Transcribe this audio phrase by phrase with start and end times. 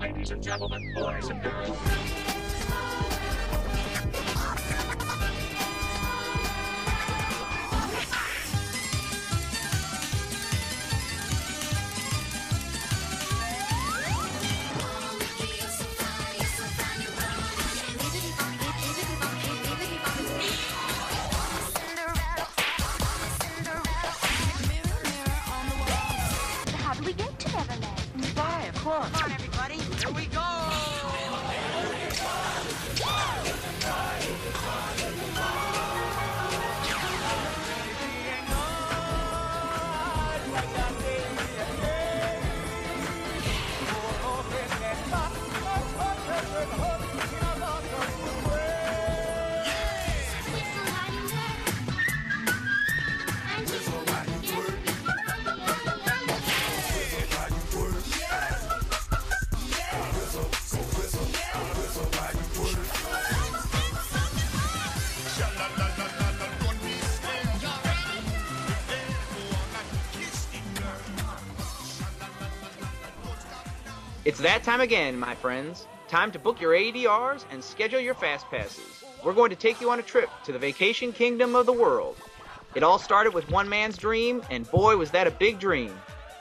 [0.00, 1.78] Ladies and gentlemen, boys and girls.
[74.26, 75.86] It's that time again, my friends.
[76.08, 79.04] Time to book your ADRs and schedule your fast passes.
[79.22, 82.16] We're going to take you on a trip to the vacation kingdom of the world.
[82.74, 85.96] It all started with one man's dream, and boy, was that a big dream.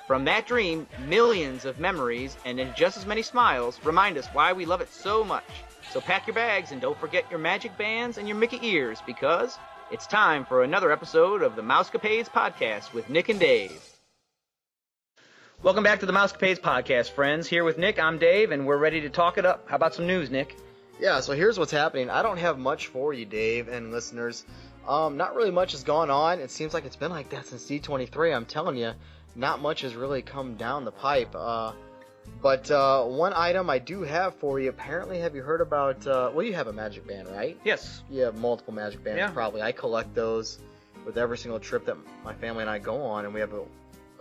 [0.07, 4.65] From that dream, millions of memories and just as many smiles remind us why we
[4.65, 5.43] love it so much.
[5.91, 9.59] So pack your bags and don't forget your magic bands and your Mickey ears because
[9.91, 13.94] it's time for another episode of the Mousecapades podcast with Nick and Dave.
[15.63, 17.47] Welcome back to the Mousecapades podcast, friends.
[17.47, 19.67] Here with Nick, I'm Dave, and we're ready to talk it up.
[19.67, 20.55] How about some news, Nick?
[20.99, 22.09] Yeah, so here's what's happening.
[22.09, 24.45] I don't have much for you, Dave and listeners.
[24.87, 26.39] Um, not really much has gone on.
[26.39, 28.35] It seems like it's been like that since D23.
[28.35, 28.91] I'm telling you,
[29.35, 31.33] not much has really come down the pipe.
[31.35, 31.71] Uh,
[32.41, 34.69] but uh, one item I do have for you.
[34.69, 36.05] Apparently, have you heard about?
[36.05, 37.57] Uh, well, you have a Magic Band, right?
[37.63, 38.03] Yes.
[38.11, 39.31] You have multiple Magic Bands, Yeah.
[39.31, 39.61] probably.
[39.63, 40.59] I collect those
[41.05, 43.63] with every single trip that my family and I go on, and we have a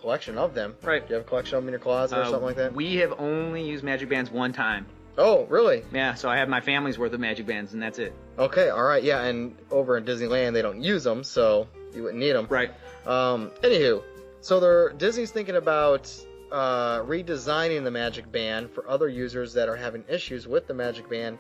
[0.05, 0.77] collection of them.
[0.83, 1.01] Right.
[1.03, 2.75] Do you have a collection of them in your closet or Uh, something like that?
[2.75, 4.85] We have only used magic bands one time.
[5.17, 5.83] Oh, really?
[5.95, 8.13] Yeah, so I have my family's worth of magic bands, and that's it.
[8.39, 12.21] Okay, all right, yeah, and over in Disneyland they don't use them, so you wouldn't
[12.21, 12.47] need them.
[12.51, 12.71] Right.
[13.07, 14.03] Um, anywho,
[14.43, 16.13] so they're Disney's thinking about
[16.53, 21.09] uh, redesigning the Magic Band for other users that are having issues with the Magic
[21.09, 21.39] Band,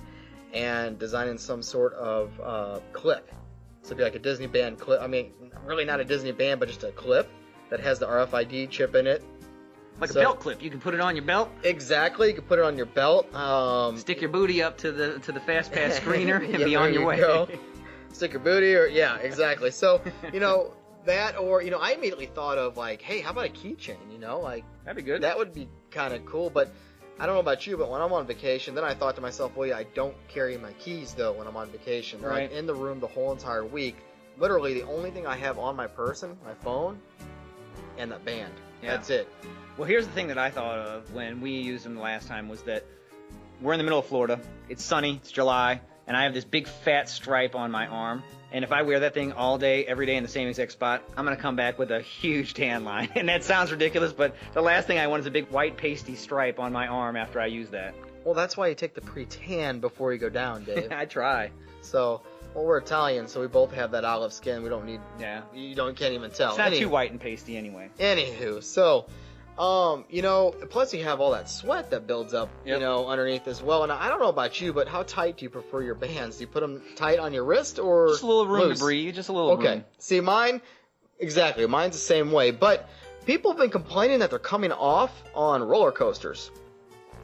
[0.55, 3.29] and designing some sort of uh, clip.
[3.83, 5.03] So it'd be like a Disney Band clip.
[5.03, 5.33] I mean,
[5.67, 7.29] really not a Disney Band, but just a clip
[7.71, 9.23] that has the RFID chip in it.
[10.01, 10.63] Like So- a belt clip.
[10.63, 12.29] You can put it on your belt, Exactly.
[12.29, 13.33] You can put it on your belt.
[13.35, 16.77] Um, stick your booty up to the to the fast pass screener, and Yeah, be
[16.77, 17.17] on your you way.
[17.19, 17.49] go.
[18.13, 20.01] stick your booty or yeah exactly so
[20.33, 20.73] you know
[21.05, 24.19] that or you know i immediately thought of like hey how about a keychain you
[24.19, 25.23] know like That'd be good.
[25.23, 26.71] that would be kind of cool but
[27.19, 29.57] i don't know about you but when i'm on vacation then i thought to myself
[29.57, 32.53] well yeah i don't carry my keys though when i'm on vacation they're like Right.
[32.53, 33.97] in the room the whole entire week
[34.39, 37.01] literally the only thing i have on my person my phone
[37.99, 38.93] and the band Yeah.
[38.97, 39.29] that's it
[39.77, 42.49] Well, here's the thing that I thought of when we used them the last time
[42.49, 42.85] was that
[43.61, 44.41] we're in the middle of Florida.
[44.69, 45.17] It's sunny.
[45.17, 48.23] It's July, and I have this big fat stripe on my arm.
[48.53, 51.03] And if I wear that thing all day, every day in the same exact spot,
[51.17, 53.09] I'm gonna come back with a huge tan line.
[53.17, 56.15] And that sounds ridiculous, but the last thing I want is a big white pasty
[56.15, 57.95] stripe on my arm after I use that.
[58.25, 61.51] well that's why you take the pre-tan before you go down dave I try.
[61.81, 62.23] so
[62.55, 65.43] well we're italian so we both have that olive skin we don't need Yeah.
[65.55, 67.91] you don't can't even tell It's not Any- too white and pasty anyway.
[67.99, 69.07] Anywho, so,
[69.59, 73.47] um, you know, plus you have all that sweat that builds up, you know, underneath
[73.47, 73.85] as well.
[73.85, 76.39] And I don't know about you, but how tight do you prefer your bands?
[76.39, 78.79] Do you put them tight on your wrist or Just a little room loose?
[78.79, 79.15] to breathe.
[79.15, 79.75] Just a little Okay.
[79.75, 79.85] room.
[79.99, 80.61] See, mine,
[81.21, 81.65] exactly.
[81.67, 82.51] Mine's the same way.
[82.51, 82.89] But
[83.27, 86.51] people have been complaining that they're coming off on roller coasters.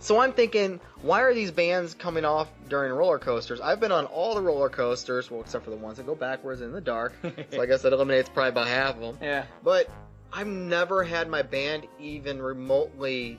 [0.00, 3.60] So I'm thinking, why are these bands coming off during roller coasters?
[3.60, 6.62] I've been on all the roller coasters, well, except for the ones that go backwards
[6.62, 7.12] in the dark.
[7.52, 9.18] so I guess that eliminates probably about half of them.
[9.20, 9.44] Yeah.
[9.62, 9.90] But
[10.32, 13.38] I've never had my band even remotely.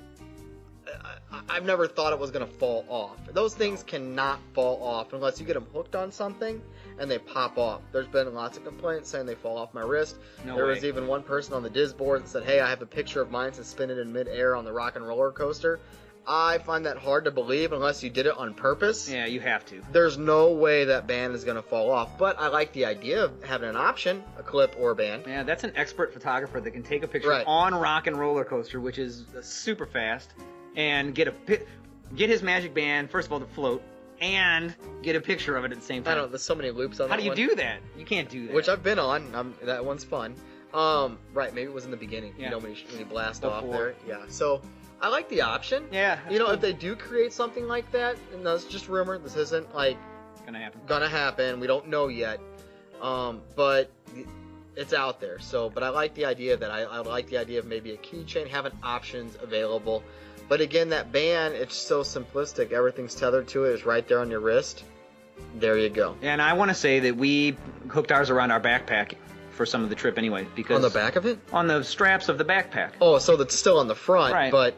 [0.88, 0.91] Uh,
[1.31, 3.18] I- I've never thought it was gonna fall off.
[3.33, 6.62] Those things cannot fall off unless you get them hooked on something
[7.00, 7.81] and they pop off.
[7.91, 10.18] There's been lots of complaints saying they fall off my wrist.
[10.45, 10.74] No there way.
[10.75, 13.21] was even one person on the Diz board that said, "Hey, I have a picture
[13.21, 15.80] of mine suspended in midair on the rock and roller coaster."
[16.27, 19.65] I find that hard to believe unless you did it on purpose Yeah, you have
[19.68, 19.81] to.
[19.91, 22.18] there's no way that band is going to fall off.
[22.18, 25.23] But I like the idea of having an option, a clip or a band.
[25.27, 27.45] Yeah, that's an expert photographer that can take a picture Right.
[27.47, 30.31] on Rock and Roller Coaster, which is super fast,
[30.75, 31.33] and get a
[32.15, 33.81] get his magic band first of all to float,
[34.21, 36.12] and get a picture of it at the same time.
[36.13, 36.31] I don't.
[36.31, 37.13] There's so many loops on that.
[37.13, 37.79] How do you one, do that?
[37.97, 38.53] You can't do that.
[38.56, 39.33] Which I've been on.
[39.33, 40.35] Um, that one's fun.
[40.74, 41.53] Um, right.
[41.53, 42.35] Maybe it was in the beginning.
[42.38, 42.45] Yeah.
[42.45, 43.95] You know when you, when you blast off there.
[44.07, 44.19] Yeah.
[44.29, 44.62] So
[45.01, 45.86] I like the option.
[45.92, 46.53] Yeah, You know, cool.
[46.56, 49.18] if they do create something like that, and that's just rumor.
[49.18, 49.98] This isn't like
[50.45, 50.81] gonna happen.
[50.88, 51.59] gonna happen.
[51.59, 52.39] We don't know yet.
[53.01, 53.89] Um, but
[54.75, 55.39] it's out there.
[55.39, 57.98] So, but I like the idea that I, I like the idea of maybe a
[57.98, 60.03] keychain having options available.
[60.48, 62.71] But again, that band, it's so simplistic.
[62.71, 63.69] Everything's tethered to it.
[63.74, 64.83] It's right there on your wrist.
[65.56, 66.15] There you go.
[66.21, 67.56] And I want to say that we
[67.89, 69.13] hooked ours around our backpack
[69.51, 71.39] for some of the trip anyway, because On the back of it?
[71.51, 72.92] on the straps of the backpack.
[73.01, 74.51] Oh, so that's still on the front, Right.
[74.51, 74.75] but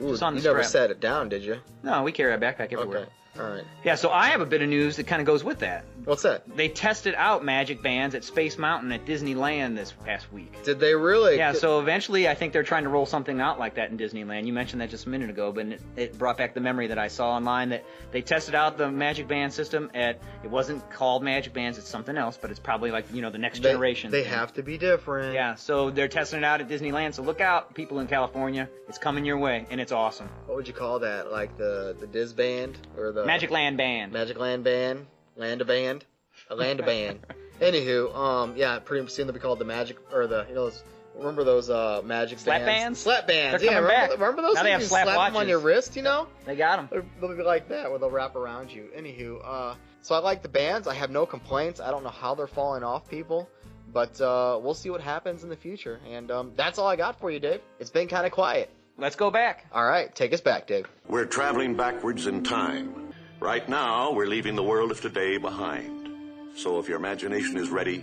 [0.00, 0.64] ooh, you never strap.
[0.64, 1.60] set it down, did you?
[1.82, 2.98] No, we carry our backpack everywhere.
[3.00, 3.10] Okay.
[3.38, 3.64] All right.
[3.82, 5.84] Yeah, so I have a bit of news that kind of goes with that.
[6.04, 6.44] What's that?
[6.56, 10.62] They tested out magic bands at Space Mountain at Disneyland this past week.
[10.64, 11.36] Did they really?
[11.36, 14.46] Yeah, so eventually I think they're trying to roll something out like that in Disneyland.
[14.46, 16.98] You mentioned that just a minute ago, but it, it brought back the memory that
[16.98, 21.22] I saw online that they tested out the Magic Band system at, it wasn't called
[21.22, 24.10] Magic Bands, it's something else, but it's probably like, you know, the next they, generation.
[24.10, 24.32] They thing.
[24.32, 25.34] have to be different.
[25.34, 28.68] Yeah, so they're testing it out at Disneyland, so look out, people in California.
[28.88, 30.28] It's coming your way, and it's awesome.
[30.46, 31.32] What would you call that?
[31.32, 34.12] Like the the Diz band or the Magic Land Band.
[34.12, 35.06] Magic Land Band,
[35.36, 36.04] Land a Band,
[36.50, 37.20] a Land a Band.
[37.60, 40.82] Anywho, um, yeah, pretty soon they'll be called the Magic or the you know those,
[41.16, 42.66] remember those uh Magic Slap bands?
[42.66, 43.00] bands?
[43.00, 43.62] Slap bands.
[43.62, 44.10] They're yeah, remember, back.
[44.18, 44.54] remember those?
[44.56, 44.72] Now they things?
[44.72, 46.26] have You slap slap them on your wrist, you know.
[46.46, 46.88] They got them.
[46.90, 48.88] They're- They'll be like that, where they'll wrap around you.
[48.96, 50.88] Anywho, uh, so I like the bands.
[50.88, 51.80] I have no complaints.
[51.80, 53.48] I don't know how they're falling off people,
[53.92, 56.00] but uh, we'll see what happens in the future.
[56.10, 57.60] And um, that's all I got for you, Dave.
[57.78, 58.68] It's been kind of quiet.
[58.98, 59.64] Let's go back.
[59.72, 60.86] All right, take us back, Dave.
[61.08, 63.03] We're traveling backwards in time.
[63.44, 66.08] Right now, we're leaving the world of today behind.
[66.56, 68.02] So if your imagination is ready,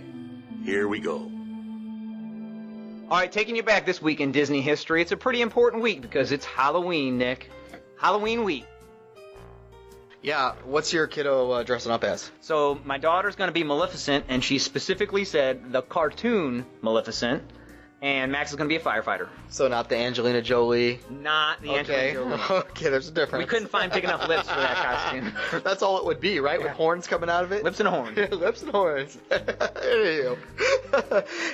[0.64, 1.16] here we go.
[3.10, 5.02] All right, taking you back this week in Disney history.
[5.02, 7.50] It's a pretty important week because it's Halloween, Nick.
[7.98, 8.66] Halloween week.
[10.22, 12.30] Yeah, what's your kiddo uh, dressing up as?
[12.40, 17.42] So my daughter's going to be Maleficent, and she specifically said the cartoon Maleficent,
[18.02, 20.98] and Max is going to be a firefighter, So not the Angelina Jolie.
[21.08, 22.08] not the okay.
[22.10, 22.60] Angelina Jolie.
[22.70, 23.42] okay, there's a difference.
[23.44, 25.32] We couldn't find big enough lips for that costume.
[25.64, 26.60] That's all it would be, right?
[26.60, 27.62] With horns coming out of it.
[27.64, 28.14] Lips and a horn.
[28.32, 29.16] Lips and horns.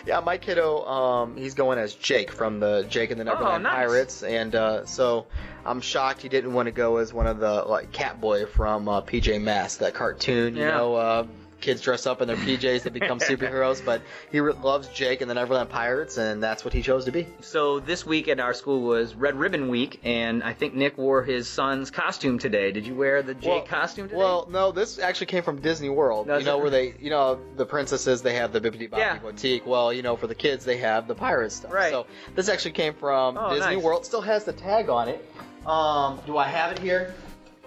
[0.07, 3.71] Yeah, my kiddo, um, he's going as Jake from the Jake and the Neverland Oh,
[3.71, 3.75] nice.
[3.75, 5.27] Pirates, and uh, so
[5.67, 9.03] I'm shocked he didn't want to go as one of the like Catboy from uh,
[9.03, 10.57] PJ Masks, that cartoon.
[10.57, 10.77] You Yeah.
[10.79, 11.27] know, uh,
[11.61, 15.31] kids dress up in their PJs to become superheroes, but he re- loves Jake and
[15.31, 17.27] the Neverland Pirates, and that's what he chose to be.
[17.41, 21.23] So this week at our school was Red Ribbon Week, and I think Nick wore
[21.23, 22.71] his son's costume today.
[22.73, 24.19] Did you wear the Jake Well- costume today?
[24.19, 26.27] Well, no, this actually came from Disney World.
[26.29, 29.19] Does you know where they, you know, the princesses they have the Bibbidi Bobbidi Yeah.
[29.19, 29.67] Boutique.
[29.67, 31.73] Well, you know, for the kids they have the pirate stuff.
[31.73, 31.91] Right.
[31.91, 33.85] So this actually came from Oh, Disney nice.
[33.85, 34.07] World.
[34.07, 35.25] Still has the tag on it.
[35.67, 37.15] Um, do I have it here?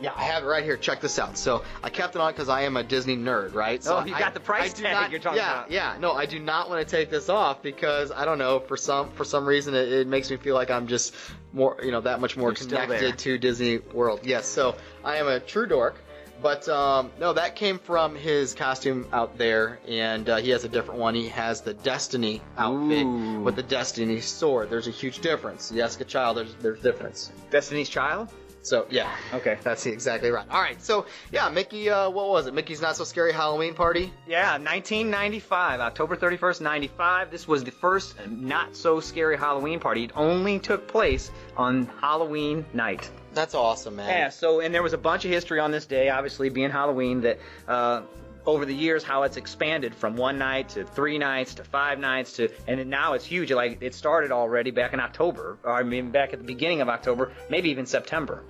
[0.01, 0.77] Yeah, I have it right here.
[0.77, 1.37] Check this out.
[1.37, 3.83] So I kept it on because I am a Disney nerd, right?
[3.83, 5.71] So Oh, you I- got the price tag not- you're talking yeah, about.
[5.71, 8.77] Yeah, no, I do not want to take this off because I don't know for
[8.77, 11.15] some for some reason it, it makes me feel like I'm just
[11.53, 14.21] more you know that much more You're connected to Disney World.
[14.23, 15.95] Yes, so I am a true dork.
[16.41, 20.69] But um, no, that came from his costume out there, and uh, he has a
[20.69, 21.13] different one.
[21.13, 23.41] He has the Destiny outfit Ooh.
[23.41, 24.71] with the Destiny sword.
[24.71, 25.69] There's a huge difference.
[25.69, 27.31] Jessica Child, there's there's difference.
[27.51, 28.29] Destiny's Child.
[28.63, 29.57] So yeah, Okay.
[29.63, 30.45] that's exactly right.
[30.49, 32.53] All right, so yeah, Mickey, uh, what was it?
[32.53, 34.13] Mickey's Not So Scary Halloween Party.
[34.27, 37.31] Yeah, 1995, October 31st, 95.
[37.31, 40.03] This was the first not so scary Halloween party.
[40.03, 43.09] It only took place on Halloween night.
[43.33, 44.09] That's awesome, man.
[44.09, 47.21] Yeah, so, and there was a bunch of history on this day, obviously being Halloween,
[47.21, 48.01] that uh,
[48.45, 52.33] over the years, how it's expanded from one night to three nights to five nights
[52.33, 53.51] to, and now it's huge.
[53.51, 56.89] Like, it started already back in October, or I mean, back at the beginning of
[56.89, 58.43] October, maybe even September.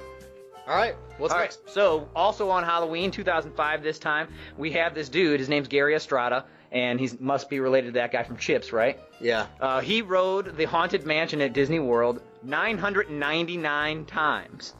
[0.67, 1.69] All right, what's All right, next?
[1.73, 6.45] so also on Halloween 2005 this time, we have this dude, his name's Gary Estrada,
[6.71, 8.99] and he must be related to that guy from Chips, right?
[9.19, 9.47] Yeah.
[9.59, 14.73] Uh, he rode the Haunted Mansion at Disney World 999 times.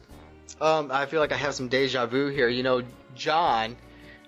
[0.60, 2.48] Um, I feel like I have some deja vu here.
[2.48, 2.82] You know,
[3.14, 3.76] John,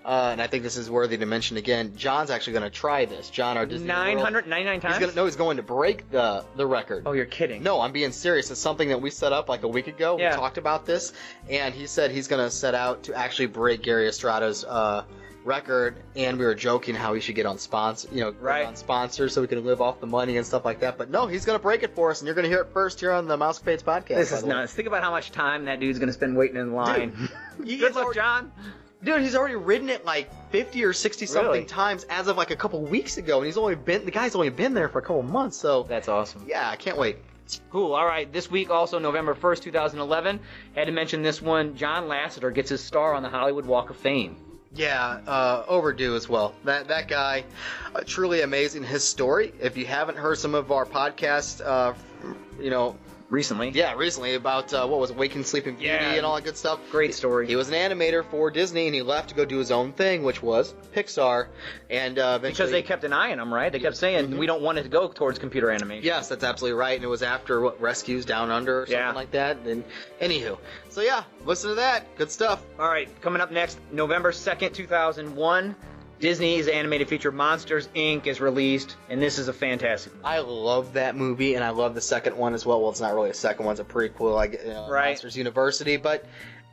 [0.05, 1.93] uh, and I think this is worthy to mention again.
[1.97, 3.29] John's actually going to try this.
[3.29, 4.95] John, our Disney World- 999 times?
[4.95, 7.03] He's gonna, no, he's going to break the the record.
[7.05, 7.63] Oh, you're kidding.
[7.63, 8.51] No, I'm being serious.
[8.51, 10.17] It's something that we set up like a week ago.
[10.19, 10.29] Yeah.
[10.31, 11.11] We talked about this,
[11.49, 15.03] and he said he's going to set out to actually break Gary Estrada's uh,
[15.43, 15.95] record.
[16.15, 18.65] And we were joking how he should get on sponsor, you know, Right.
[18.65, 20.97] on sponsors so we can live off the money and stuff like that.
[20.97, 22.69] But no, he's going to break it for us, and you're going to hear it
[22.73, 24.07] first here on the Mousecapades podcast.
[24.15, 24.53] This is the way.
[24.53, 24.73] nuts.
[24.73, 27.29] Think about how much time that dude's going to spend waiting in line.
[27.63, 28.51] He Good luck, already- John.
[29.05, 31.65] Dude, he's already ridden it like 50 or 60 something Really?
[31.65, 34.49] times as of like a couple weeks ago, and he's only been the guy's only
[34.49, 35.55] been there for a couple months.
[35.57, 36.43] So That's awesome.
[36.47, 37.17] yeah, I can't wait.
[37.69, 37.93] Cool.
[37.93, 38.31] All right.
[38.33, 40.39] This week, also November 1st, 2011,
[40.75, 41.77] had to mention this one.
[41.77, 44.35] John Lasseter gets his star on the Hollywood Walk of Fame.
[44.73, 46.55] Yeah, uh, overdue as well.
[46.65, 47.45] That that guy,
[47.93, 48.83] uh, truly amazing.
[48.83, 49.53] His story.
[49.61, 51.93] If you haven't heard some of our podcasts, uh,
[52.59, 52.97] you know,
[53.35, 53.69] recently.
[53.71, 56.13] Yeah, recently about uh, what was it, Waking Sleeping Beauty Yeah.
[56.13, 56.79] and all that good stuff.
[56.89, 57.45] Great story.
[57.47, 60.23] He was an animator for Disney, and he left to go do his own thing,
[60.23, 61.47] which was Pixar.
[61.89, 63.71] And uh, because they kept an eye on him, right?
[63.71, 66.05] They kept saying we don't want it to go towards computer animation.
[66.05, 66.95] Yes, that's absolutely right.
[66.95, 69.11] And it was after what Rescues Down Under or something Yeah.
[69.11, 69.57] like that.
[69.65, 69.83] And
[70.21, 70.57] anywho,
[70.89, 72.15] so yeah, listen to that.
[72.17, 72.63] Good stuff.
[72.79, 75.75] All right, coming up next, November 2nd, 2001,
[76.19, 78.25] Disney's animated feature Monsters Inc.
[78.27, 80.13] is released, and this is a fantastic.
[80.23, 82.81] I love that movie, and I love the second one as well.
[82.81, 85.09] Well, it's not really a second one; it's a prequel, like you know, Right.
[85.09, 85.97] Monsters University.
[85.97, 86.25] But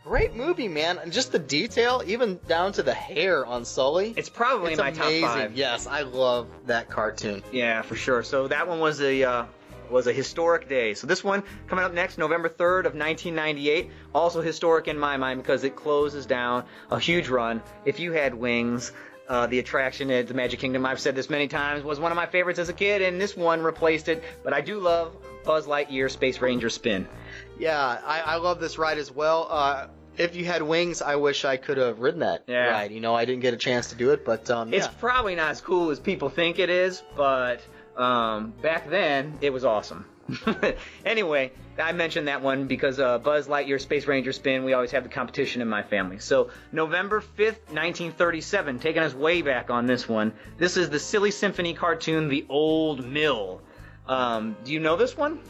[0.04, 4.14] great movie, man, and just the detail, even down to the hair on Sully.
[4.16, 5.22] It's probably It's my amazing.
[5.22, 5.56] top five.
[5.56, 7.42] Yes, I love that cartoon.
[7.52, 8.22] Yeah, for sure.
[8.22, 9.44] So that one was a uh,
[9.90, 10.94] was a historic day.
[10.94, 15.42] So this one coming up next, November 3rd of 1998, also historic in my mind
[15.42, 17.60] because it closes down a huge run.
[17.84, 18.92] If you had wings.
[19.32, 22.16] Uh, the attraction at the Magic Kingdom, I've said this many times, was one of
[22.16, 24.22] my favorites as a kid, and this one replaced it.
[24.44, 27.08] But I do love Buzz Lightyear Space Ranger Spin.
[27.58, 29.46] Yeah, I, I love this ride as well.
[29.48, 29.86] Uh,
[30.18, 32.66] if you had wings, I wish I could have ridden that Yeah.
[32.72, 32.90] ride.
[32.92, 34.92] You know, I didn't get a chance to do it, but um, It's yeah.
[35.00, 37.60] probably not as cool as people think it is, but
[37.96, 40.04] um, back then it was awesome.
[41.04, 45.02] anyway, I mentioned that one because uh, Buzz Lightyear Space Ranger Spin, we always have
[45.02, 46.18] the competition in my family.
[46.18, 50.32] So, November 5th, 1937, taking us way back on this one.
[50.58, 53.60] This is the Silly Symphony cartoon, The Old Mill.
[54.06, 55.40] Um, do you know this one?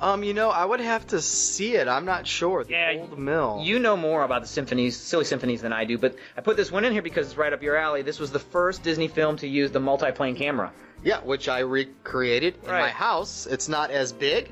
[0.00, 1.88] Um, you know, I would have to see it.
[1.88, 2.62] I'm not sure.
[2.62, 3.62] The Yeah, Old Mill.
[3.64, 6.70] You know more about the symphonies, silly symphonies, than I do, but I put this
[6.70, 8.02] one in here because it's right up your alley.
[8.02, 10.72] This was the first Disney film to use the multiplane camera.
[11.04, 13.46] Yeah, which I recreated in my house.
[13.46, 14.50] It's not as big,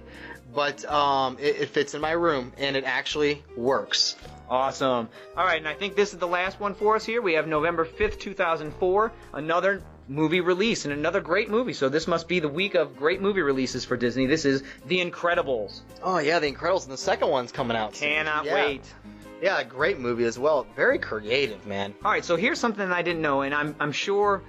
[0.54, 4.16] but um, it, it fits in my room, and it actually works.
[4.48, 5.08] Awesome.
[5.36, 7.20] All right, and I think this is the last one for us here.
[7.20, 11.72] We have November 5th, 2004, another movie release and another great movie.
[11.72, 14.26] So this must be the week of great movie releases for Disney.
[14.26, 15.80] This is The Incredibles.
[16.00, 17.96] Oh yeah, The Incredibles, and the second one's coming out.
[17.96, 18.08] soon.
[18.08, 18.54] Cannot Yeah.
[18.54, 18.94] wait.
[19.42, 20.64] Yeah, a great movie as well.
[20.76, 21.92] Very creative, man.
[22.04, 24.42] All right, so here's something I didn't know, and I'm I'm sure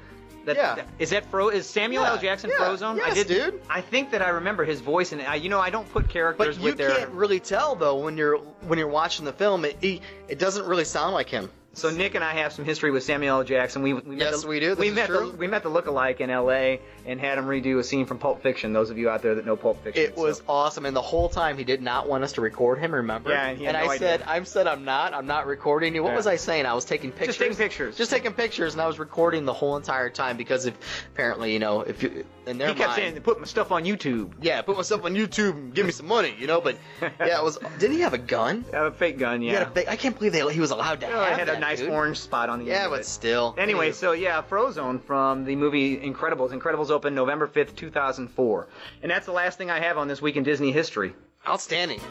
[0.48, 0.76] that Yeah.
[0.76, 2.18] that- is that Fro is Samuel Yeah, L.
[2.18, 3.00] Jackson yeah, Frozone?
[3.02, 3.62] I yes, did, dude.
[3.70, 6.56] I think that I remember his voice, and I, you know I don't put characters
[6.56, 6.90] But you with their.
[6.96, 8.38] can't really tell though when you're
[8.68, 9.64] when you're watching the film.
[9.66, 11.50] It he, it doesn't really sound like him.
[11.78, 13.44] So Nick and I have some history with Samuel L.
[13.44, 13.84] Jackson.
[13.84, 14.70] We, we met Yes, the, we do.
[14.70, 15.32] This we met true.
[15.32, 16.82] the we met the lookalike in L.A.
[17.06, 18.74] and had him redo a scene from Pulp Fiction.
[18.74, 21.30] Those of you out there that know Pulp Fiction, It was awesome, and the whole
[21.30, 22.94] time he did not want us to record him.
[22.96, 23.30] Remember?
[23.30, 23.98] Yeah, and and no I idea.
[24.00, 26.02] said, I said I'm not, I'm not recording you.
[26.04, 26.16] What Yeah.
[26.16, 26.66] was I saying?
[26.66, 27.28] I was taking pictures.
[27.38, 27.96] Just taking pictures.
[27.98, 30.76] Just taking pictures, and I was recording the whole entire time because if
[31.14, 33.84] apparently, you know, if you in their he kept mind, saying put my stuff on
[33.84, 34.32] YouTube.
[34.42, 36.60] yeah, put myself on YouTube and give me some money, you know.
[36.60, 37.60] But yeah, it was.
[37.78, 38.66] Did he have a gun?
[38.74, 39.66] Have a fake gun, yeah.
[39.66, 41.90] big, I can't believe they, he was allowed to Oh, have that, nice dude.
[41.90, 43.56] orange spot on the end Yeah, but still.
[43.58, 43.94] Anyway, Anywho.
[43.96, 46.52] so yeah, Frozone from the movie Incredibles.
[46.52, 48.68] Incredibles opened November 5th, 2004.
[49.02, 51.14] And that's the last thing I have on this week in Disney history.
[51.48, 52.02] outstanding.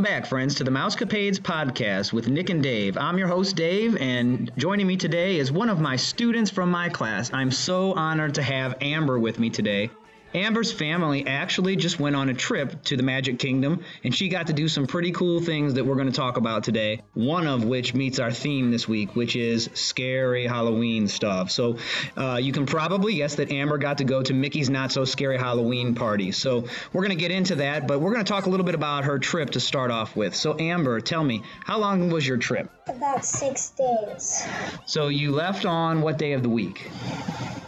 [0.00, 2.96] Welcome back, friends, to the Mousecapades podcast with Nick and Dave.
[2.96, 6.88] I'm your host, Dave, and joining me today is one of my students from my
[6.88, 7.30] class.
[7.34, 9.90] I'm so honored to have Amber with me today.
[10.34, 14.48] Amber's family actually just went on a trip to the Magic Kingdom, and she got
[14.48, 17.02] to do some pretty cool things that we're going to talk about today.
[17.14, 21.50] One of which meets our theme this week, which is scary Halloween stuff.
[21.50, 21.78] So
[22.16, 25.38] uh, you can probably guess that Amber got to go to Mickey's Not So Scary
[25.38, 26.32] Halloween party.
[26.32, 28.74] So we're going to get into that, but we're going to talk a little bit
[28.74, 30.34] about her trip to start off with.
[30.34, 32.70] So, Amber, tell me, how long was your trip?
[32.88, 34.46] About six days.
[34.86, 36.90] So you left on what day of the week?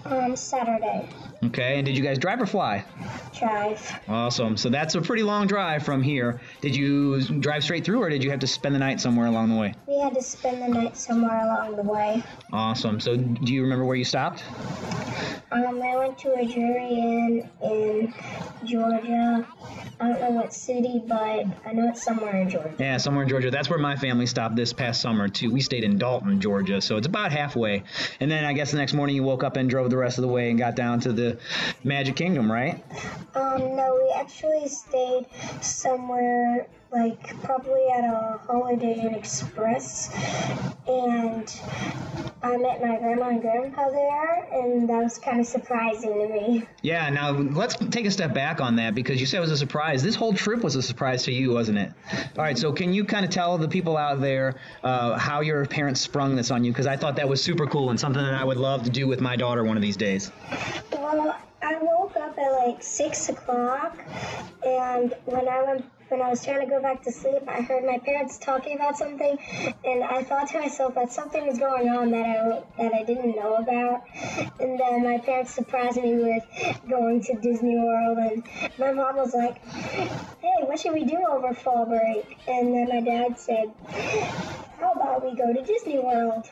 [0.05, 1.09] Um, Saturday.
[1.45, 2.85] Okay, and did you guys drive or fly?
[3.39, 4.01] Drive.
[4.09, 4.57] Awesome.
[4.57, 6.41] So that's a pretty long drive from here.
[6.61, 9.51] Did you drive straight through, or did you have to spend the night somewhere along
[9.51, 9.75] the way?
[9.87, 12.23] We had to spend the night somewhere along the way.
[12.53, 13.01] Awesome.
[13.01, 14.45] So do you remember where you stopped?
[15.51, 18.15] Um, I went to a Drury Inn in
[18.65, 19.47] Georgia.
[20.01, 22.75] I don't know what city, but I know it's somewhere in Georgia.
[22.79, 23.51] Yeah, somewhere in Georgia.
[23.51, 25.51] That's where my family stopped this past summer too.
[25.51, 27.85] We stayed in Dalton, Georgia, so it's about halfway.
[28.19, 30.23] And then I guess the next morning you woke up and drove the rest of
[30.23, 31.39] the way and got down to the
[31.85, 32.83] Magic Kingdom, right?
[33.35, 35.27] Um, no, we actually stayed
[35.61, 40.11] somewhere like probably at a Holiday Inn Express,
[40.87, 41.51] and
[42.43, 46.67] I met my grandma and grandpa there, and that was kind of surprising to me.
[46.83, 49.57] Yeah, now let's take a step back on that because you said it was a
[49.57, 50.03] surprise.
[50.03, 51.93] This whole trip was a surprise to you, wasn't it?
[52.37, 55.65] All right, so can you kind of tell the people out there uh, how your
[55.65, 56.73] parents sprung this on you?
[56.73, 59.07] Because I thought that was super cool and something that I would love to do
[59.07, 60.31] with my daughter one of these days.
[60.93, 63.97] Well, I woke up at like six o'clock,
[64.67, 67.85] and when I went, when I was trying to go back to sleep, I heard
[67.85, 69.39] my parents talking about something,
[69.83, 73.35] and I thought to myself that something was going on that I that I didn't
[73.35, 74.03] know about,
[74.61, 76.45] and then my parents surprised me with
[76.87, 78.45] going to Disney World, and
[78.79, 83.01] my mom was like, "Hey, what should we do over fall break?" And then my
[83.01, 83.73] dad said.
[84.79, 86.45] How about we go to Disney World?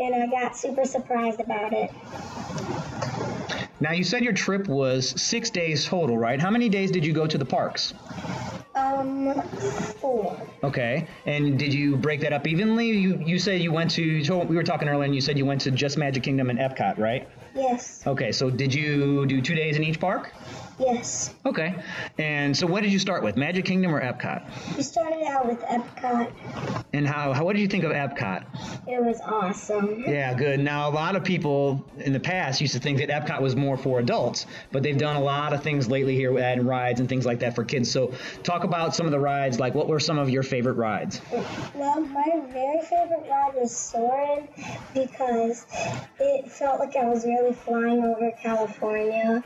[0.00, 1.92] And I got super surprised about it.
[3.78, 6.40] Now, you said your trip was six days total, right?
[6.40, 7.94] How many days did you go to the parks?
[8.86, 9.42] Um,
[10.00, 10.40] four.
[10.62, 12.88] Okay, and did you break that up evenly?
[12.90, 14.44] You you said you went to.
[14.44, 16.96] We were talking earlier, and you said you went to just Magic Kingdom and Epcot,
[16.98, 17.28] right?
[17.54, 18.06] Yes.
[18.06, 20.32] Okay, so did you do two days in each park?
[20.78, 21.34] Yes.
[21.44, 21.74] Okay,
[22.18, 24.76] and so what did you start with, Magic Kingdom or Epcot?
[24.76, 26.30] We started out with Epcot.
[26.92, 28.44] And how, how what did you think of Epcot?
[28.86, 30.04] It was awesome.
[30.06, 30.60] Yeah, good.
[30.60, 33.76] Now, a lot of people in the past used to think that Epcot was more
[33.76, 37.08] for adults, but they've done a lot of things lately here with adding rides and
[37.08, 37.90] things like that for kids.
[37.90, 39.58] So, talk about some of the rides.
[39.58, 41.20] Like, what were some of your favorite rides?
[41.74, 44.48] Well, my very favorite ride was Soarin'
[44.92, 45.66] because
[46.20, 49.42] it felt like I was really flying over California.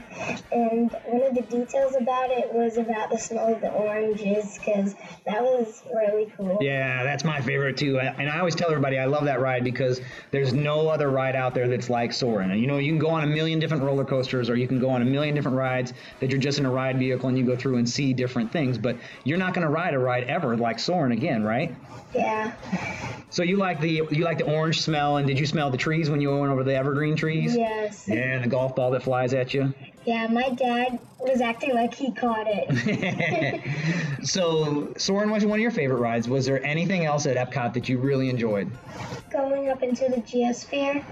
[0.51, 4.95] And one of the details about it was about the smell of the oranges because
[5.27, 6.59] that was really cool.
[6.61, 7.99] Yeah, that's my favorite too.
[7.99, 11.55] And I always tell everybody I love that ride because there's no other ride out
[11.55, 12.59] there that's like Soarin'.
[12.59, 14.91] You know, you can go on a million different roller coasters or you can go
[14.91, 17.57] on a million different rides that you're just in a ride vehicle and you go
[17.57, 20.79] through and see different things, but you're not going to ride a ride ever like
[20.79, 21.75] Soarin' again, right?
[22.15, 22.53] Yeah.
[23.31, 26.11] So you like the you like the orange smell and did you smell the trees
[26.11, 27.57] when you went over the evergreen trees?
[27.57, 28.09] Yes.
[28.09, 29.73] Yeah, and the golf ball that flies at you.
[30.05, 33.61] Yeah, my dad was acting like he caught it.
[34.23, 36.29] So Soarin' was one of your favorite rides.
[36.29, 38.71] Was there anything else at Epcot that you really enjoyed?
[39.31, 41.05] Going up into the geosphere.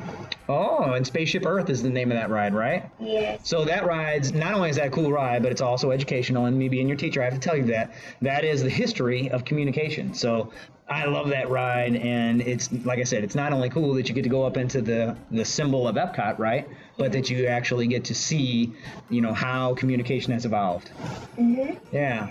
[0.49, 2.91] Oh, and Spaceship Earth is the name of that ride, right?
[3.01, 3.49] Yes.
[3.49, 6.47] So that ride's not only is that a cool ride, but it's also educational.
[6.47, 9.31] And me being your teacher, I have to tell you that that is the history
[9.31, 10.15] of communication.
[10.15, 10.53] So
[10.91, 14.15] I love that ride, and it's like I said, it's not only cool that you
[14.15, 16.67] get to go up into the the symbol of Epcot, right?
[16.97, 18.73] But that you actually get to see,
[19.11, 20.89] you know, how communication has evolved.
[21.37, 22.29] hmm Yeah.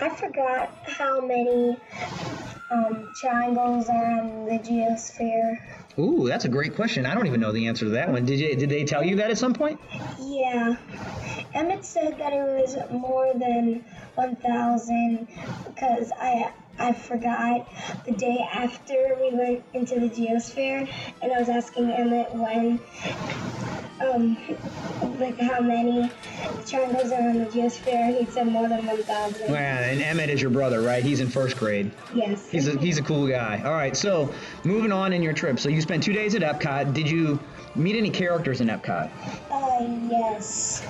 [0.00, 1.76] I forgot how many
[2.70, 5.58] um, triangles are on the geosphere.
[5.98, 7.04] Ooh, that's a great question.
[7.04, 8.24] I don't even know the answer to that one.
[8.24, 8.56] Did you?
[8.56, 9.80] Did they tell you that at some point?
[10.20, 10.76] Yeah.
[11.52, 15.26] Emmett said that it was more than 1,000
[15.66, 17.68] because I I forgot
[18.06, 20.88] the day after we went into the geosphere
[21.20, 22.80] and I was asking Emmett when
[24.00, 24.36] um
[25.18, 26.10] like how many
[26.66, 28.18] triangles are on the geosphere.
[28.18, 29.50] He said more than 1,000.
[29.52, 31.02] Yeah, and Emmett is your brother, right?
[31.04, 31.90] He's in first grade.
[32.14, 32.48] Yes.
[32.48, 33.62] He's a he's a cool guy.
[33.64, 34.32] All right, so
[34.64, 35.60] moving on in your trip.
[35.60, 36.94] So you spent two days at Epcot.
[36.94, 37.38] Did you
[37.74, 39.10] meet any characters in Epcot?
[39.50, 40.82] Uh, yes.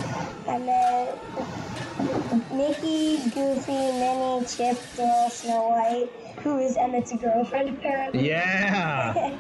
[0.47, 1.19] I met
[2.53, 6.11] Mickey, Goofy, Minnie, Chip, Dale, Snow White,
[6.43, 8.29] who is Emmett's girlfriend apparently.
[8.29, 9.37] Yeah.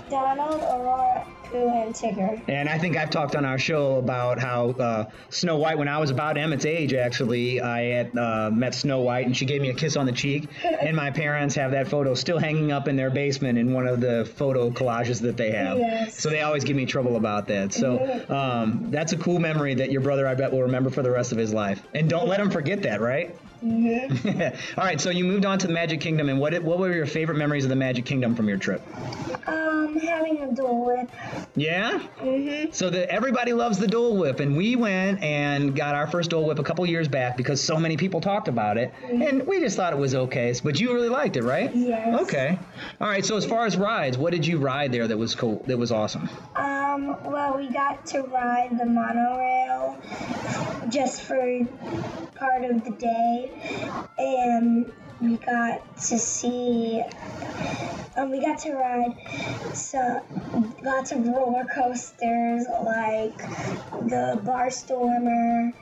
[0.10, 2.40] Donald, Aurora, and Tigger.
[2.48, 5.98] And I think I've talked on our show about how uh, Snow White, when I
[5.98, 9.70] was about Emmett's age, actually, I had uh, met Snow White and she gave me
[9.70, 10.48] a kiss on the cheek.
[10.80, 14.00] and my parents have that photo still hanging up in their basement in one of
[14.00, 15.78] the photo collages that they have.
[15.78, 16.18] Yes.
[16.18, 17.72] So they always give me trouble about that.
[17.72, 21.10] So um, that's a cool memory that your brother, I bet, will remember for the
[21.10, 21.82] rest of his life.
[21.94, 23.36] And don't let him forget that, right?
[24.76, 27.06] All right, so you moved on to the Magic Kingdom, and what what were your
[27.06, 28.82] favorite memories of the Magic Kingdom from your trip?
[29.48, 31.10] Um, having a Dole Whip.
[31.56, 31.98] Yeah.
[32.20, 32.70] Mm-hmm.
[32.72, 36.46] So the, everybody loves the Dole Whip, and we went and got our first Dole
[36.46, 39.76] Whip a couple years back because so many people talked about it, and we just
[39.76, 40.54] thought it was okay.
[40.62, 41.74] But you really liked it, right?
[41.74, 42.20] Yes.
[42.22, 42.58] Okay.
[43.00, 43.24] All right.
[43.24, 45.64] So as far as rides, what did you ride there that was cool?
[45.66, 46.28] That was awesome.
[46.54, 49.98] Um, well, we got to ride the monorail
[50.88, 51.66] just for
[52.34, 53.47] part of the day,
[54.18, 57.02] and we got to see.
[58.16, 59.14] Um, we got to ride
[59.74, 60.20] so
[60.82, 63.38] lots of roller coasters like
[64.08, 65.72] the Barnstormer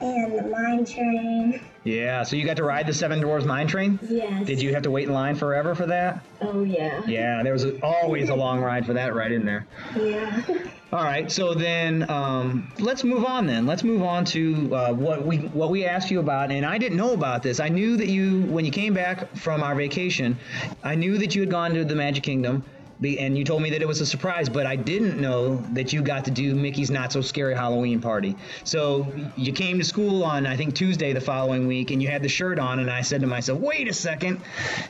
[0.00, 1.60] and the Mine Train.
[1.84, 2.24] Yeah.
[2.24, 3.98] So you got to ride the Seven Dwarfs Mine Train.
[4.08, 4.46] Yes.
[4.46, 6.24] Did you have to wait in line forever for that?
[6.40, 7.02] Oh yeah.
[7.06, 7.42] Yeah.
[7.44, 9.66] There was always a long ride for that right in there.
[9.96, 10.42] Yeah.
[10.90, 13.46] All right, so then um, let's move on.
[13.46, 16.78] Then let's move on to uh, what we what we asked you about, and I
[16.78, 17.60] didn't know about this.
[17.60, 20.38] I knew that you, when you came back from our vacation,
[20.82, 22.64] I knew that you had gone to the Magic Kingdom,
[23.02, 26.02] And you told me that it was a surprise, but I didn't know that you
[26.02, 28.36] got to do Mickey's Not So Scary Halloween Party.
[28.64, 29.06] So
[29.36, 32.28] you came to school on, I think, Tuesday the following week, and you had the
[32.28, 34.40] shirt on, and I said to myself, wait a second.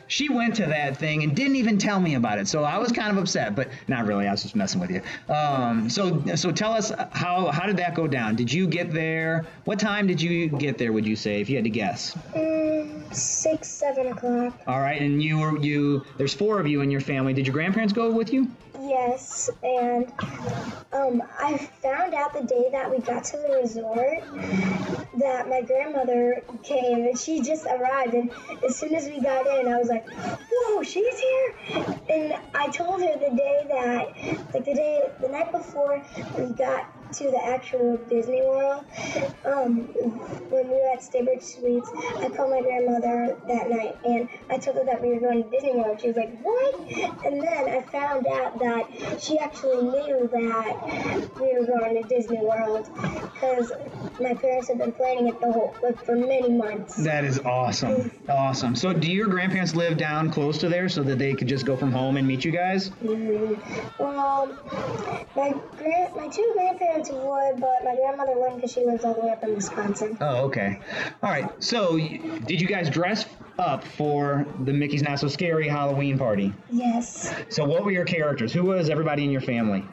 [0.06, 2.48] She went to that thing and didn't even tell me about it.
[2.48, 4.26] So I was kind of upset, but not really.
[4.26, 5.02] I was just messing with you.
[5.32, 8.36] Um, so, so tell us how how did that go down?
[8.36, 9.46] Did you get there?
[9.64, 10.92] What time did you get there?
[10.92, 12.14] Would you say, if you had to guess?
[12.34, 12.77] Mm,
[13.12, 14.60] six, seven o'clock.
[14.66, 16.04] All right, and you were you.
[16.16, 17.32] There's four of you in your family.
[17.32, 18.50] Did your grandparents go with you?
[18.80, 20.12] Yes, and
[20.92, 24.22] um, I found out the day that we got to the resort
[25.18, 28.14] that my grandmother came and she just arrived.
[28.14, 28.30] And
[28.64, 31.54] as soon as we got in, I was like, "Whoa, she's here!"
[32.08, 36.02] And I told her the day that, like the day, the night before
[36.38, 38.84] we got to the actual Disney World,
[39.44, 39.76] um,
[40.50, 44.76] when we were at Staybridge Suites, I called my grandmother that night and I told
[44.76, 46.00] her that we were going to Disney World.
[46.00, 46.74] She was like, "What?"
[47.24, 52.38] And then I found out that she actually knew that we were going to Disney
[52.40, 52.88] World
[53.34, 53.72] because
[54.20, 56.96] my parents had been planning it the whole like for many months.
[56.96, 58.10] That is awesome.
[58.28, 58.74] Awesome.
[58.74, 61.76] So, do your grandparents live down close to there so that they could just go
[61.76, 62.90] from home and meet you guys?
[62.90, 63.58] Mhm.
[63.98, 64.48] Well,
[65.36, 69.20] my grand, my two grandparents would, but my grandmother wouldn't because she lives all the
[69.20, 70.16] way up in Wisconsin.
[70.20, 70.80] Oh, okay.
[71.22, 71.50] All right.
[71.62, 73.26] So, y- did you guys dress
[73.58, 76.52] up for the Mickey's Not So Scary Halloween party?
[76.70, 77.34] Yes.
[77.48, 78.52] So, what were your characters?
[78.52, 79.84] Who was everybody in your family?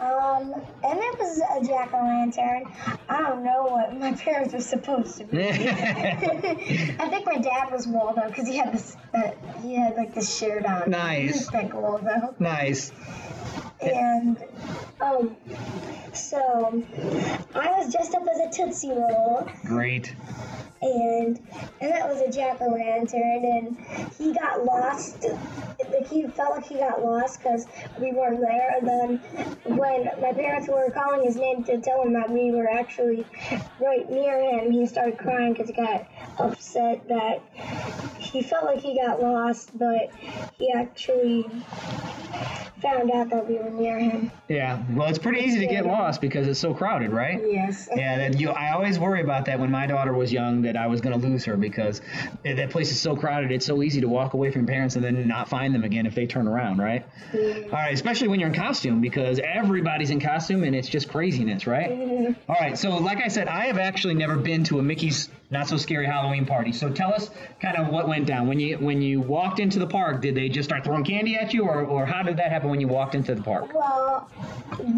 [0.00, 0.54] Um,
[0.84, 2.64] Emmett was a jack o' lantern.
[3.08, 5.38] I don't know what my parents were supposed to be.
[5.42, 9.30] I think my dad was Waldo because he had this, uh,
[9.62, 10.90] he had like this shirt on.
[10.90, 11.32] Nice.
[11.32, 12.34] He was like Waldo.
[12.38, 12.92] nice.
[13.80, 14.42] And
[15.00, 15.36] um,
[16.12, 16.82] so
[17.54, 20.14] I was dressed up as a Tootsie Roll, Great.
[20.82, 21.40] And
[21.80, 23.76] and that was a jack o' lantern, and
[24.18, 25.24] he got lost.
[25.90, 27.66] Like he felt like he got lost because
[28.00, 28.76] we weren't there.
[28.76, 29.16] And then
[29.76, 33.24] when my parents were calling his name to tell him that we were actually
[33.80, 36.06] right near him, he started crying because he got
[36.38, 37.40] upset that
[38.18, 40.10] he felt like he got lost, but
[40.58, 41.46] he actually
[42.82, 44.30] found out that we were near him.
[44.48, 44.82] Yeah.
[44.90, 47.40] Well, it's pretty easy to get lost because it's so crowded, right?
[47.44, 47.88] Yes.
[47.94, 48.50] Yeah, that you.
[48.50, 51.26] I always worry about that when my daughter was young that I was going to
[51.26, 52.00] lose her because
[52.44, 53.50] that place is so crowded.
[53.50, 56.06] It's so easy to walk away from your parents and then not find them again
[56.06, 57.06] if they turn around, right?
[57.32, 57.74] Mm-hmm.
[57.74, 61.66] All right, especially when you're in costume because everybody's in costume and it's just craziness,
[61.66, 61.90] right?
[61.90, 62.50] Mm-hmm.
[62.50, 65.68] All right, so like I said, I have actually never been to a Mickey's Not
[65.68, 66.72] So Scary Halloween party.
[66.72, 67.30] So tell us
[67.60, 70.20] kind of what went down when you when you walked into the park.
[70.20, 72.80] Did they just start throwing candy at you, or, or how did that happen when
[72.80, 73.72] you walked into the park?
[73.72, 74.28] Well,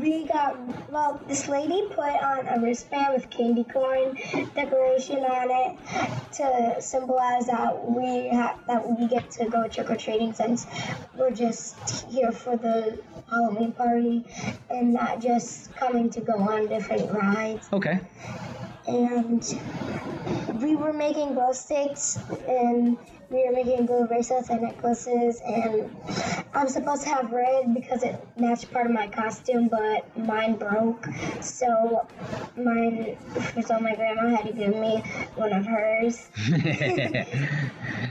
[0.03, 0.57] we got
[0.91, 1.21] well.
[1.29, 4.17] This lady put on a wristband with candy corn
[4.55, 5.79] decoration on it
[6.35, 10.67] to symbolize that we ha- that we get to go trick or treating since
[11.15, 14.25] we're just here for the Halloween party
[14.71, 17.69] and not just coming to go on different rides.
[17.71, 18.01] Okay.
[18.89, 19.45] And
[20.63, 22.99] we were making glow sticks and
[23.31, 25.91] we were making glow bracelets and necklaces and
[26.55, 31.07] I'm supposed to have red because it matched part of my costume but mine broke
[31.41, 32.07] so
[32.57, 33.17] mine
[33.67, 35.03] so my grandma had to give me
[35.35, 36.27] one of hers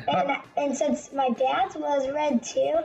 [0.07, 2.75] and, and since my dad's was red too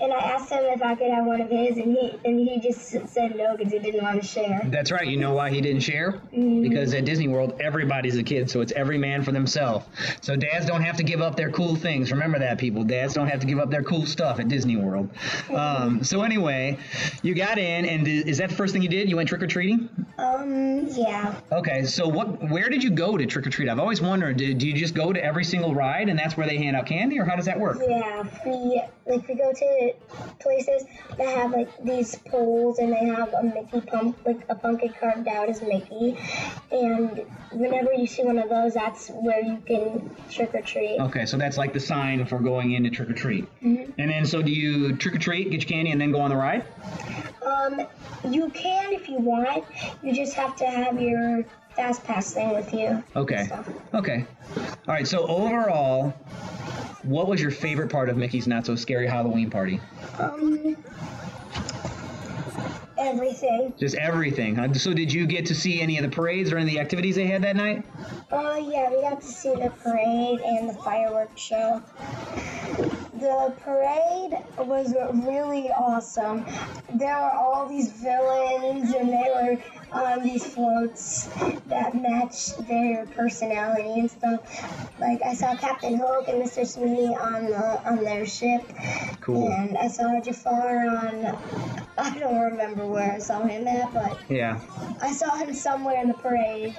[0.00, 2.58] and I asked him if I could have one of his and he and he
[2.60, 5.06] just said no because he didn't want to share That's right.
[5.06, 6.12] You know why he didn't share?
[6.12, 6.62] Mm-hmm.
[6.62, 9.86] Because at Disney World, everybody's a kid, so it's every man for themselves.
[10.20, 12.10] So dads don't have to give up their cool things.
[12.12, 12.84] Remember that, people.
[12.84, 15.10] Dads don't have to give up their cool stuff at Disney World.
[15.54, 16.78] Um, so anyway,
[17.22, 19.08] you got in, and is that the first thing you did?
[19.10, 19.88] You went trick or treating?
[20.18, 21.84] um yeah Okay.
[21.84, 22.48] So what?
[22.50, 23.68] Where did you go to trick or treat?
[23.68, 24.36] I've always wondered.
[24.36, 26.86] Do, do you just go to every single ride, and that's where they hand out
[26.86, 27.78] candy, or how does that work?
[27.86, 29.92] Yeah, we like we go to
[30.38, 30.84] places
[31.18, 35.26] that have like these poles and they have a Mickey pump like a pumpkin carved
[35.28, 36.16] out as Mickey,
[36.70, 40.98] and whenever you see one of those, that's where you can trick or treat.
[41.00, 43.46] Okay, so that's like the sign for going in to trick or treat.
[43.62, 43.92] Mhm.
[43.98, 46.30] And then, so do you trick or treat, get your candy, and then go on
[46.30, 46.64] the ride?
[47.44, 47.86] Um,
[48.28, 49.64] you can if you want.
[50.02, 51.44] You just have to have your
[51.76, 53.02] fast pass thing with you.
[53.16, 53.48] Okay.
[53.94, 54.26] Okay.
[54.56, 55.06] All right.
[55.06, 56.10] So overall,
[57.02, 59.80] what was your favorite part of Mickey's Not So Scary Halloween Party?
[60.18, 60.76] um,
[63.02, 63.72] everything.
[63.78, 64.56] Just everything.
[64.56, 64.72] huh?
[64.74, 67.16] So did you get to see any of the parades or any of the activities
[67.16, 67.84] they had that night?
[68.30, 71.82] Oh yeah, we got to see the parade and the fireworks show.
[73.14, 76.44] The parade was really awesome.
[76.94, 81.26] There were all these villains, and they were on these floats
[81.66, 84.40] that match their personality and stuff.
[84.98, 86.66] Like I saw Captain Hook and Mr.
[86.66, 88.62] Smee on the on their ship,
[89.20, 89.48] Cool.
[89.52, 91.38] And I saw Jafar on,
[91.96, 94.58] I don't remember where I saw him at, but Yeah.
[95.00, 96.74] I saw him somewhere in the parade.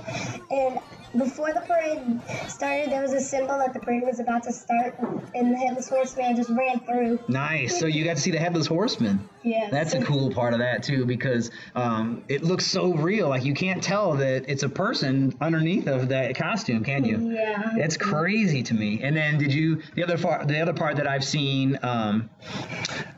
[0.51, 0.79] And
[1.17, 4.97] before the parade started, there was a symbol that the parade was about to start,
[5.35, 7.19] and the Headless Horseman just ran through.
[7.27, 7.79] Nice.
[7.79, 9.29] So you got to see the headless horseman.
[9.43, 9.69] Yeah.
[9.69, 13.29] That's a cool part of that too, because um, it looks so real.
[13.29, 17.31] Like you can't tell that it's a person underneath of that costume, can you?
[17.31, 17.75] Yeah.
[17.75, 19.01] It's crazy to me.
[19.03, 20.47] And then did you the other part?
[20.47, 22.29] The other part that I've seen, um,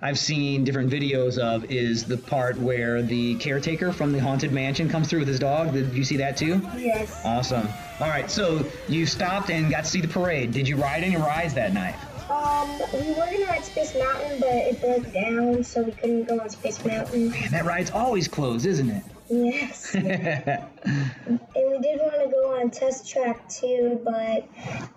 [0.01, 4.89] I've seen different videos of is the part where the caretaker from the haunted mansion
[4.89, 5.73] comes through with his dog.
[5.73, 6.61] Did you see that too?
[6.77, 7.21] Yes.
[7.23, 7.67] Awesome.
[7.99, 10.51] All right, so you stopped and got to see the parade.
[10.51, 11.95] Did you ride any rides that night?
[12.29, 16.39] Um, we were gonna ride Space Mountain, but it broke down, so we couldn't go
[16.39, 17.33] on Space Mountain.
[17.51, 19.03] That ride's always closed, isn't it?
[19.29, 19.95] Yes.
[20.85, 24.47] And we did want to go on Test Track too, but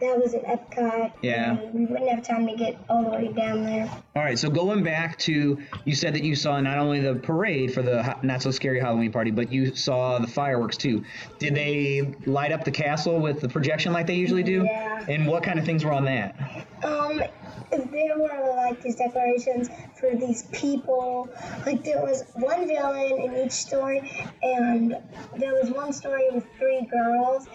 [0.00, 1.12] that was at Epcot.
[1.22, 1.58] Yeah.
[1.72, 3.88] We wouldn't have time to get all the way down there.
[4.14, 7.72] All right, so going back to you said that you saw not only the parade
[7.72, 11.04] for the not so scary Halloween party, but you saw the fireworks too.
[11.38, 14.64] Did they light up the castle with the projection like they usually do?
[14.64, 15.06] Yeah.
[15.08, 16.66] And what kind of things were on that?
[16.82, 17.22] Um,
[17.70, 21.28] there were like these decorations for these people.
[21.66, 24.11] Like there was one villain in each story,
[24.42, 24.96] and
[25.37, 27.46] there was one story with three girls,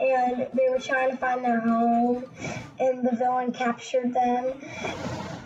[0.00, 2.24] and they were trying to find their home,
[2.78, 4.60] and the villain captured them.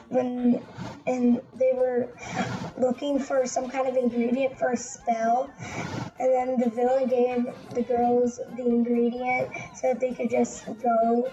[0.08, 0.62] When
[1.06, 2.08] and they were
[2.78, 5.50] looking for some kind of ingredient for a spell,
[6.18, 11.30] and then the villain gave the girls the ingredient so that they could just go,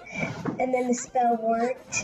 [0.60, 2.04] and then the spell worked,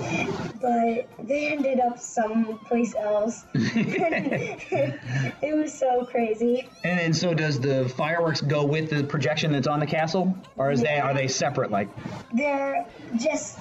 [0.61, 3.43] but they ended up someplace else.
[3.53, 6.67] it was so crazy.
[6.83, 10.71] And then so does the fireworks go with the projection that's on the castle, or
[10.71, 11.71] is they are they separate?
[11.71, 11.89] Like
[12.33, 12.85] They're
[13.17, 13.59] just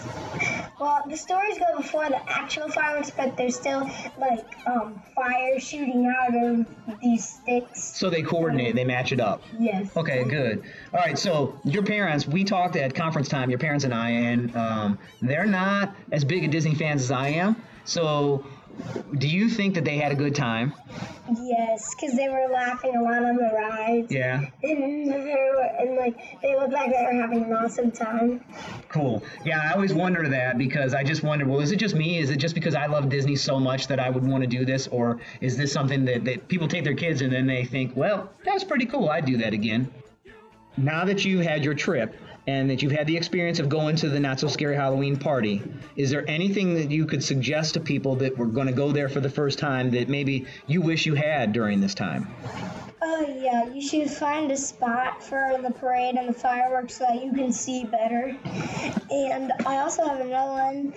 [0.80, 6.06] well, the stories go before the actual fireworks, but there's still like um, fire shooting
[6.06, 7.82] out of these sticks.
[7.82, 9.42] so they coordinate, they match it up.
[9.58, 9.96] Yes.
[9.96, 10.62] Okay, good.
[10.92, 14.54] All right, so your parents, we talked at conference time, your parents and I, and
[14.56, 17.56] um, they're not as big a Disney fans as I am.
[17.84, 18.44] So,
[19.18, 20.74] do you think that they had a good time?
[21.40, 24.10] Yes, because they were laughing a lot on the rides.
[24.10, 24.46] Yeah.
[24.62, 28.44] And, they were, and like they looked like they were having an awesome time.
[28.88, 29.22] Cool.
[29.44, 32.18] Yeah, I always wonder that because I just wonder, well, is it just me?
[32.18, 34.64] Is it just because I love Disney so much that I would want to do
[34.64, 34.86] this?
[34.88, 38.30] Or is this something that, that people take their kids and then they think, well,
[38.44, 39.10] that's pretty cool.
[39.10, 39.92] I'd do that again.
[40.76, 42.14] Now that you had your trip
[42.48, 45.62] and that you've had the experience of going to the Not So Scary Halloween party,
[45.96, 49.10] is there anything that you could suggest to people that were going to go there
[49.10, 52.26] for the first time that maybe you wish you had during this time?
[53.00, 57.24] Oh yeah, you should find a spot for the parade and the fireworks so that
[57.24, 58.36] you can see better.
[59.10, 60.94] And I also have another one.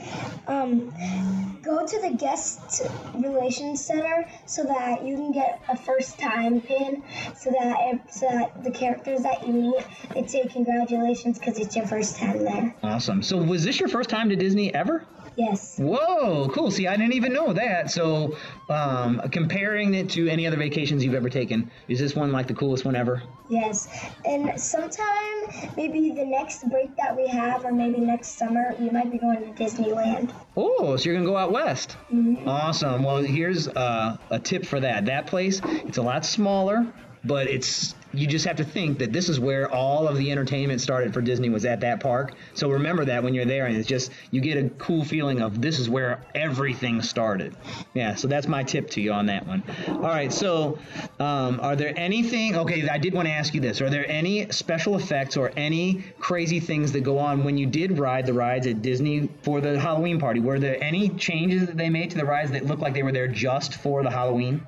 [0.48, 2.82] Um, go to the guest
[3.14, 7.04] relations center so that you can get a first time pin,
[7.36, 11.76] so that if, so that the characters that you meet they say congratulations because it's
[11.76, 12.76] your first time there.
[12.82, 13.22] Awesome.
[13.22, 15.06] So, was this your first time to Disney ever?
[15.36, 15.78] Yes.
[15.78, 16.72] Whoa, cool.
[16.72, 17.90] See, I didn't even know that.
[17.90, 18.38] So,
[18.70, 22.54] um, comparing it to any other vacations you've ever taken, is this one like the
[22.54, 23.24] coolest one ever?
[23.50, 23.88] Yes,
[24.26, 29.12] and sometime, maybe the next break that we have, or maybe next summer, we might
[29.12, 30.34] be going to Disneyland.
[30.56, 31.98] Oh, so you're gonna go out west?
[32.46, 33.04] Awesome.
[33.04, 35.06] Well, here's uh, a tip for that.
[35.06, 36.86] That place, it's a lot smaller,
[37.24, 40.82] but it's you just have to think that this is where all of the entertainment
[40.82, 42.34] started for Disney was at that park.
[42.54, 45.62] So remember that when you're there, and it's just you get a cool feeling of
[45.62, 47.56] this is where everything started.
[47.94, 48.16] Yeah.
[48.16, 49.64] So that's my tip to you on that one.
[49.88, 50.32] All right.
[50.32, 50.80] So,
[51.20, 52.56] um, are there anything?
[52.56, 53.82] Okay, I did want to ask you this.
[53.82, 57.98] Are there any special effects or any crazy things that go on when you did
[57.98, 60.40] ride the rides at Disney for the Halloween party?
[60.40, 63.12] Were there any changes that they made to the rides that looked like they were
[63.12, 64.66] there just for the Halloween?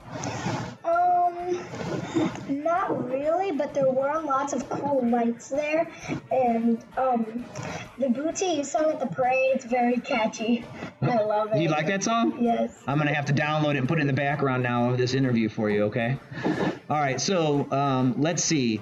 [2.49, 5.89] Not really, but there were lots of cool lights there,
[6.31, 7.45] and um,
[7.97, 10.65] the Boo To You sung at the parade is very catchy.
[11.01, 11.55] I love it.
[11.55, 12.37] Do you like that song?
[12.39, 12.81] Yes.
[12.87, 15.13] I'm gonna have to download it and put it in the background now of this
[15.13, 15.83] interview for you.
[15.83, 16.17] Okay.
[16.89, 17.19] All right.
[17.19, 18.81] So um, let's see.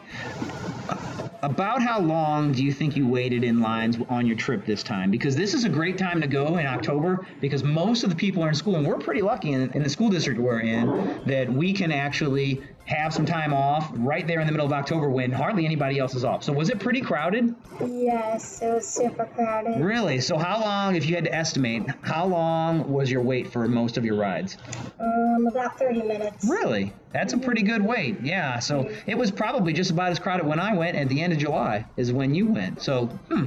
[1.43, 5.09] About how long do you think you waited in lines on your trip this time?
[5.09, 8.43] Because this is a great time to go in October because most of the people
[8.43, 11.51] are in school, and we're pretty lucky in, in the school district we're in that
[11.51, 12.61] we can actually
[12.91, 16.13] have some time off right there in the middle of October when hardly anybody else
[16.13, 16.43] is off.
[16.43, 17.55] So was it pretty crowded?
[17.79, 19.81] Yes, it was super crowded.
[19.81, 20.19] Really?
[20.19, 23.97] So how long, if you had to estimate, how long was your wait for most
[23.97, 24.57] of your rides?
[24.99, 26.45] Um, about 30 minutes.
[26.45, 26.93] Really?
[27.13, 28.21] That's a pretty good wait.
[28.21, 28.59] Yeah.
[28.59, 31.39] So it was probably just about as crowded when I went at the end of
[31.39, 32.81] July is when you went.
[32.81, 33.45] So, hmm,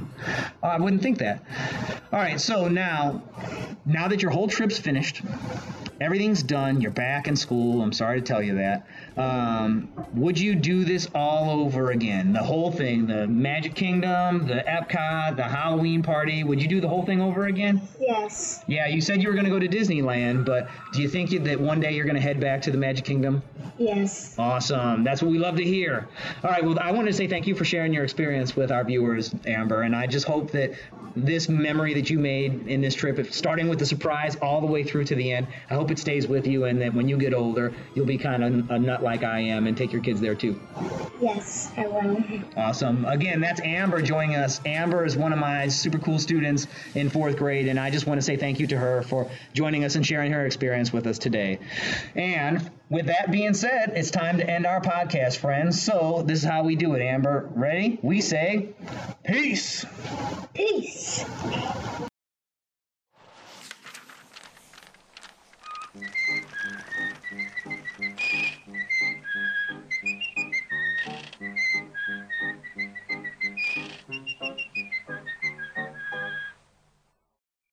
[0.63, 1.43] I wouldn't think that.
[2.11, 2.41] All right.
[2.41, 3.21] So now,
[3.85, 5.21] now that your whole trip's finished,
[6.01, 7.81] everything's done, you're back in school.
[7.81, 8.87] I'm sorry to tell you that.
[9.17, 12.33] Um, would you do this all over again?
[12.33, 16.43] The whole thing, the Magic Kingdom, the Epcot, the Halloween party.
[16.43, 17.81] Would you do the whole thing over again?
[17.99, 18.63] Yes.
[18.67, 21.59] Yeah, you said you were going to go to Disneyland, but do you think that
[21.59, 23.41] one day you're going to head back to the Magic Kingdom?
[23.77, 24.37] Yes.
[24.37, 25.03] Awesome.
[25.03, 26.07] That's what we love to hear.
[26.43, 26.63] All right.
[26.63, 29.81] Well, I want to say thank you for sharing your experience with our viewers, Amber.
[29.81, 30.73] And I just hope that
[31.15, 34.67] this memory that you made in this trip, if- starting with the surprise all the
[34.67, 37.17] way through to the end, I hope it stays with you and that when you
[37.17, 40.19] get older, you'll be kind of a nut like I am and take your kids
[40.21, 40.59] there too.
[41.21, 42.23] Yes, I will.
[42.57, 43.05] Awesome.
[43.05, 44.59] Again, that's Amber joining us.
[44.65, 48.19] Amber is one of my super cool students in fourth grade, and I just want
[48.19, 51.17] to say thank you to her for joining us and sharing her experience with us
[51.17, 51.59] today.
[52.15, 55.81] And with that being said, it's time to end our podcast, friends.
[55.81, 57.49] So this is how we do it, Amber.
[57.55, 57.99] Ready?
[58.01, 58.69] We say,
[59.23, 59.85] peace.
[60.53, 61.25] Peace.